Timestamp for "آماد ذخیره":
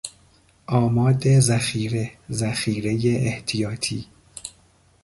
0.67-2.11